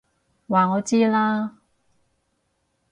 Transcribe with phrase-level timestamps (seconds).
[0.47, 1.59] 話我知啦！